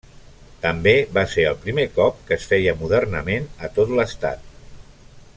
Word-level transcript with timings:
També 0.61 0.93
va 1.17 1.25
ser 1.33 1.43
el 1.49 1.59
primer 1.65 1.85
cop 1.97 2.23
que 2.29 2.39
es 2.41 2.47
feia 2.53 2.73
modernament 2.79 3.45
a 3.67 3.69
tot 3.75 3.93
l'Estat. 3.99 4.49